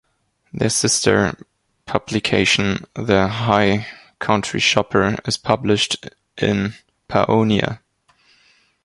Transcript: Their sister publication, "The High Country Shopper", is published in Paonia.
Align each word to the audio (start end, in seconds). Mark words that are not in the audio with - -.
Their 0.51 0.71
sister 0.71 1.37
publication, 1.85 2.85
"The 2.95 3.27
High 3.27 3.85
Country 4.17 4.59
Shopper", 4.59 5.15
is 5.27 5.37
published 5.37 6.03
in 6.39 6.73
Paonia. 7.07 7.81